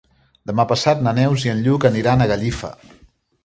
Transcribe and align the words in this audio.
Demà 0.51 0.65
passat 0.71 1.03
na 1.09 1.13
Neus 1.19 1.47
i 1.49 1.53
en 1.55 1.63
Lluc 1.67 1.87
aniran 1.93 2.25
a 2.27 2.31
Gallifa. 2.35 2.75